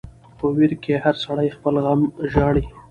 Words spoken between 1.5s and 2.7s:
خپل غم ژاړي.